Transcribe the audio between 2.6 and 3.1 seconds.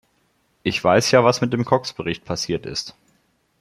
ist.